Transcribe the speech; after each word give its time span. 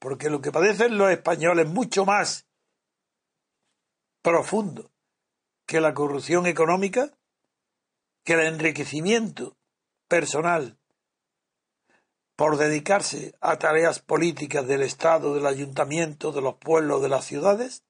Porque 0.00 0.30
lo 0.30 0.40
que 0.40 0.50
padecen 0.50 0.98
los 0.98 1.12
españoles 1.12 1.66
es 1.66 1.72
mucho 1.72 2.04
más 2.04 2.46
profundo 4.22 4.90
que 5.66 5.80
la 5.80 5.94
corrupción 5.94 6.46
económica, 6.46 7.12
que 8.24 8.32
el 8.32 8.40
enriquecimiento 8.40 9.56
personal 10.08 10.76
por 12.34 12.56
dedicarse 12.56 13.34
a 13.42 13.58
tareas 13.58 14.00
políticas 14.00 14.66
del 14.66 14.80
Estado, 14.80 15.34
del 15.34 15.46
ayuntamiento, 15.46 16.32
de 16.32 16.40
los 16.40 16.54
pueblos, 16.54 17.02
de 17.02 17.10
las 17.10 17.26
ciudades, 17.26 17.84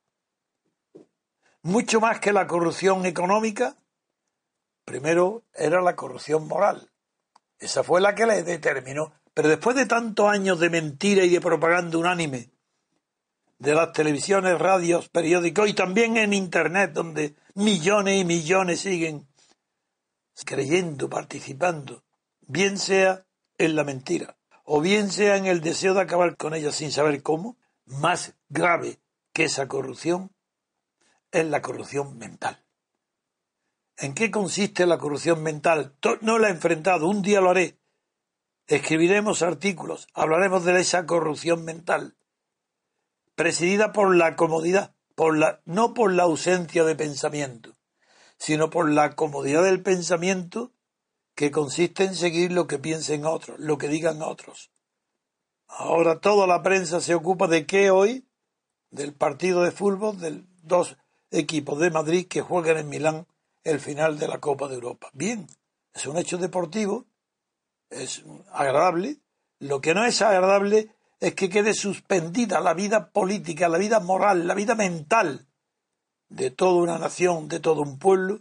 mucho 1.62 2.00
más 2.00 2.18
que 2.18 2.32
la 2.32 2.48
corrupción 2.48 3.06
económica, 3.06 3.76
primero 4.84 5.44
era 5.54 5.80
la 5.80 5.94
corrupción 5.94 6.48
moral. 6.48 6.90
Esa 7.60 7.84
fue 7.84 8.00
la 8.00 8.14
que 8.14 8.26
le 8.26 8.42
determinó 8.42 9.12
pero 9.34 9.48
después 9.48 9.76
de 9.76 9.86
tantos 9.86 10.28
años 10.28 10.58
de 10.60 10.70
mentira 10.70 11.24
y 11.24 11.30
de 11.30 11.40
propaganda 11.40 11.98
unánime, 11.98 12.50
de 13.58 13.74
las 13.74 13.92
televisiones, 13.92 14.58
radios, 14.58 15.08
periódicos 15.08 15.68
y 15.68 15.74
también 15.74 16.16
en 16.16 16.32
Internet, 16.32 16.92
donde 16.92 17.36
millones 17.54 18.20
y 18.20 18.24
millones 18.24 18.80
siguen 18.80 19.28
creyendo, 20.44 21.08
participando, 21.10 22.02
bien 22.40 22.78
sea 22.78 23.24
en 23.58 23.76
la 23.76 23.84
mentira 23.84 24.36
o 24.64 24.80
bien 24.80 25.10
sea 25.10 25.36
en 25.36 25.46
el 25.46 25.60
deseo 25.60 25.94
de 25.94 26.00
acabar 26.00 26.36
con 26.36 26.54
ella 26.54 26.72
sin 26.72 26.92
saber 26.92 27.22
cómo, 27.22 27.56
más 27.84 28.34
grave 28.48 29.00
que 29.32 29.44
esa 29.44 29.68
corrupción 29.68 30.32
es 31.30 31.44
la 31.44 31.60
corrupción 31.60 32.16
mental. 32.18 32.62
¿En 34.00 34.14
qué 34.14 34.30
consiste 34.30 34.86
la 34.86 34.98
corrupción 34.98 35.42
mental? 35.42 35.94
No 36.22 36.38
la 36.38 36.48
he 36.48 36.52
enfrentado, 36.52 37.06
un 37.06 37.22
día 37.22 37.40
lo 37.40 37.50
haré, 37.50 37.80
Escribiremos 38.70 39.42
artículos, 39.42 40.06
hablaremos 40.14 40.64
de 40.64 40.78
esa 40.80 41.04
corrupción 41.04 41.64
mental, 41.64 42.16
presidida 43.34 43.92
por 43.92 44.14
la 44.14 44.36
comodidad, 44.36 44.94
por 45.16 45.36
la, 45.36 45.60
no 45.64 45.92
por 45.92 46.12
la 46.12 46.22
ausencia 46.22 46.84
de 46.84 46.94
pensamiento, 46.94 47.76
sino 48.38 48.70
por 48.70 48.88
la 48.88 49.16
comodidad 49.16 49.64
del 49.64 49.82
pensamiento 49.82 50.72
que 51.34 51.50
consiste 51.50 52.04
en 52.04 52.14
seguir 52.14 52.52
lo 52.52 52.68
que 52.68 52.78
piensen 52.78 53.24
otros, 53.24 53.58
lo 53.58 53.76
que 53.76 53.88
digan 53.88 54.22
otros. 54.22 54.70
Ahora 55.66 56.20
toda 56.20 56.46
la 56.46 56.62
prensa 56.62 57.00
se 57.00 57.16
ocupa 57.16 57.48
de 57.48 57.66
qué 57.66 57.90
hoy, 57.90 58.28
del 58.90 59.14
partido 59.14 59.64
de 59.64 59.72
fútbol, 59.72 60.20
de 60.20 60.44
dos 60.62 60.96
equipos 61.32 61.80
de 61.80 61.90
Madrid 61.90 62.28
que 62.28 62.40
juegan 62.40 62.78
en 62.78 62.88
Milán 62.88 63.26
el 63.64 63.80
final 63.80 64.18
de 64.18 64.28
la 64.28 64.38
Copa 64.38 64.68
de 64.68 64.74
Europa. 64.74 65.10
Bien, 65.12 65.46
es 65.92 66.06
un 66.06 66.16
hecho 66.16 66.38
deportivo 66.38 67.06
es 67.90 68.24
agradable. 68.52 69.20
Lo 69.58 69.80
que 69.80 69.94
no 69.94 70.04
es 70.04 70.22
agradable 70.22 70.94
es 71.18 71.34
que 71.34 71.50
quede 71.50 71.74
suspendida 71.74 72.60
la 72.60 72.72
vida 72.72 73.10
política, 73.10 73.68
la 73.68 73.78
vida 73.78 74.00
moral, 74.00 74.46
la 74.46 74.54
vida 74.54 74.74
mental 74.74 75.48
de 76.28 76.50
toda 76.50 76.82
una 76.82 76.98
nación, 76.98 77.48
de 77.48 77.60
todo 77.60 77.82
un 77.82 77.98
pueblo, 77.98 78.40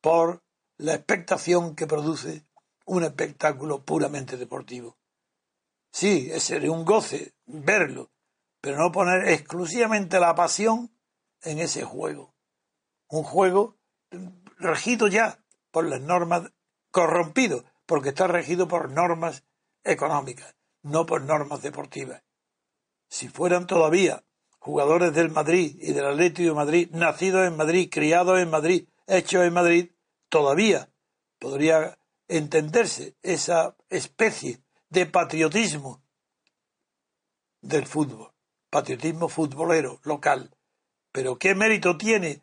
por 0.00 0.42
la 0.76 0.94
expectación 0.94 1.74
que 1.74 1.86
produce 1.86 2.44
un 2.84 3.02
espectáculo 3.04 3.84
puramente 3.84 4.36
deportivo. 4.36 4.98
Sí, 5.90 6.30
sería 6.38 6.70
un 6.70 6.84
goce 6.84 7.34
verlo, 7.46 8.10
pero 8.60 8.78
no 8.78 8.92
poner 8.92 9.28
exclusivamente 9.28 10.20
la 10.20 10.34
pasión 10.34 10.94
en 11.42 11.58
ese 11.58 11.84
juego. 11.84 12.34
Un 13.08 13.24
juego 13.24 13.78
regido 14.58 15.08
ya 15.08 15.38
por 15.70 15.86
las 15.88 16.00
normas 16.00 16.52
corrompido, 16.90 17.64
porque 17.86 18.10
está 18.10 18.26
regido 18.26 18.68
por 18.68 18.90
normas 18.90 19.44
económicas, 19.84 20.54
no 20.82 21.06
por 21.06 21.22
normas 21.22 21.62
deportivas. 21.62 22.22
Si 23.08 23.28
fueran 23.28 23.66
todavía 23.66 24.24
jugadores 24.58 25.12
del 25.12 25.30
Madrid 25.30 25.76
y 25.80 25.92
del 25.92 26.06
Atlético 26.06 26.48
de 26.48 26.54
Madrid, 26.54 26.88
nacidos 26.92 27.46
en 27.46 27.56
Madrid, 27.56 27.88
criados 27.90 28.38
en 28.38 28.50
Madrid, 28.50 28.88
hechos 29.06 29.44
en 29.44 29.52
Madrid, 29.52 29.90
todavía 30.28 30.88
podría 31.38 31.98
entenderse 32.28 33.16
esa 33.22 33.76
especie 33.88 34.62
de 34.88 35.06
patriotismo 35.06 36.02
del 37.60 37.86
fútbol, 37.86 38.32
patriotismo 38.70 39.28
futbolero 39.28 40.00
local. 40.04 40.54
Pero 41.10 41.38
¿qué 41.38 41.54
mérito 41.54 41.96
tiene 41.96 42.42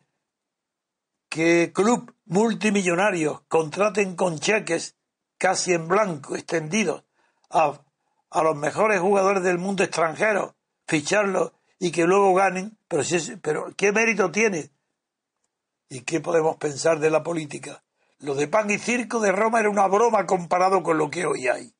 que 1.30 1.72
club 1.72 2.12
multimillonarios 2.26 3.42
contraten 3.48 4.16
con 4.16 4.40
cheques 4.40 4.96
casi 5.38 5.72
en 5.72 5.88
blanco, 5.88 6.34
extendidos 6.34 7.04
a, 7.48 7.80
los 8.42 8.56
mejores 8.56 9.00
jugadores 9.00 9.42
del 9.42 9.56
mundo 9.56 9.84
extranjero, 9.84 10.56
ficharlos 10.86 11.52
y 11.78 11.92
que 11.92 12.04
luego 12.04 12.34
ganen, 12.34 12.76
pero, 12.88 13.04
si 13.04 13.36
pero 13.36 13.72
¿qué 13.76 13.92
mérito 13.92 14.30
tiene? 14.30 14.70
¿Y 15.88 16.00
qué 16.00 16.20
podemos 16.20 16.56
pensar 16.56 16.98
de 16.98 17.10
la 17.10 17.22
política? 17.22 17.82
Lo 18.18 18.34
de 18.34 18.48
pan 18.48 18.70
y 18.70 18.78
circo 18.78 19.20
de 19.20 19.32
Roma 19.32 19.60
era 19.60 19.70
una 19.70 19.86
broma 19.86 20.26
comparado 20.26 20.82
con 20.82 20.98
lo 20.98 21.10
que 21.10 21.24
hoy 21.26 21.48
hay. 21.48 21.72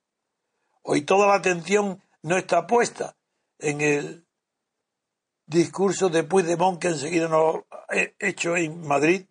Hoy 0.83 1.03
toda 1.03 1.27
la 1.27 1.35
atención 1.35 2.01
no 2.23 2.37
está 2.39 2.67
puesta 2.67 3.17
en 3.59 3.81
el 3.81 4.27
discurso 5.47 6.09
de 6.09 6.23
Puigdemont 6.23 6.81
que 6.81 6.89
enseguida 6.89 7.29
nos 7.29 7.65
ha 7.71 7.97
hecho 8.21 8.57
en 8.57 8.87
Madrid, 8.87 9.27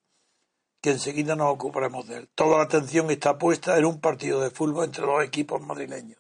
que 0.82 0.92
enseguida 0.92 1.36
nos 1.36 1.54
ocuparemos 1.54 2.08
de 2.08 2.18
él. 2.18 2.30
Toda 2.36 2.58
la 2.58 2.64
atención 2.64 3.10
está 3.12 3.38
puesta 3.38 3.78
en 3.78 3.86
un 3.86 4.00
partido 4.00 4.42
de 4.42 4.52
fútbol 4.52 4.86
entre 4.86 5.06
dos 5.06 5.24
equipos 5.24 5.62
madrileños. 5.62 6.20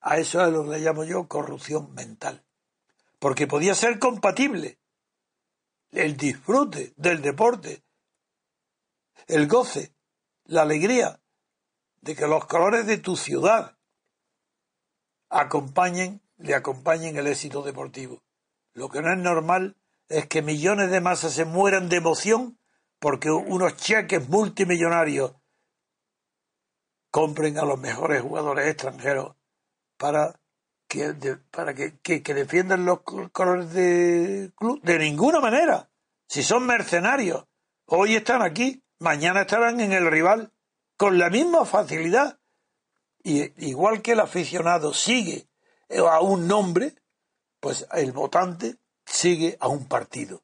A 0.00 0.18
eso 0.18 0.44
es 0.44 0.52
lo 0.52 0.64
que 0.64 0.70
le 0.70 0.80
llamo 0.80 1.04
yo 1.04 1.28
corrupción 1.28 1.92
mental. 1.94 2.44
Porque 3.18 3.46
podía 3.46 3.74
ser 3.74 3.98
compatible 3.98 4.78
el 5.90 6.16
disfrute 6.16 6.94
del 6.96 7.20
deporte, 7.20 7.82
el 9.26 9.46
goce, 9.48 9.94
la 10.44 10.62
alegría 10.62 11.20
de 12.00 12.14
que 12.14 12.26
los 12.26 12.46
colores 12.46 12.86
de 12.86 12.98
tu 12.98 13.16
ciudad 13.16 13.76
acompañen, 15.28 16.22
le 16.38 16.54
acompañen 16.54 17.16
el 17.16 17.26
éxito 17.26 17.62
deportivo. 17.62 18.22
Lo 18.72 18.88
que 18.88 19.02
no 19.02 19.12
es 19.12 19.18
normal 19.18 19.76
es 20.08 20.26
que 20.26 20.40
millones 20.40 20.90
de 20.90 21.00
masas 21.00 21.32
se 21.32 21.44
mueran 21.44 21.88
de 21.88 21.96
emoción 21.96 22.57
porque 22.98 23.30
unos 23.30 23.76
cheques 23.76 24.28
multimillonarios 24.28 25.34
compren 27.10 27.58
a 27.58 27.64
los 27.64 27.78
mejores 27.78 28.22
jugadores 28.22 28.66
extranjeros 28.66 29.36
para 29.96 30.40
que, 30.88 31.14
para 31.50 31.74
que, 31.74 31.98
que, 32.00 32.34
defiendan 32.34 32.84
los 32.84 33.00
colores 33.02 33.72
de 33.72 34.52
club. 34.56 34.80
De 34.82 34.98
ninguna 34.98 35.40
manera. 35.40 35.90
Si 36.26 36.42
son 36.42 36.66
mercenarios, 36.66 37.46
hoy 37.86 38.16
están 38.16 38.42
aquí, 38.42 38.82
mañana 38.98 39.42
estarán 39.42 39.80
en 39.80 39.92
el 39.92 40.10
rival 40.10 40.52
con 40.96 41.18
la 41.18 41.30
misma 41.30 41.64
facilidad. 41.64 42.38
Y 43.22 43.52
igual 43.68 44.02
que 44.02 44.12
el 44.12 44.20
aficionado 44.20 44.94
sigue 44.94 45.48
a 45.90 46.20
un 46.20 46.46
nombre, 46.46 46.94
pues 47.60 47.86
el 47.92 48.12
votante 48.12 48.76
sigue 49.04 49.56
a 49.60 49.68
un 49.68 49.88
partido. 49.88 50.42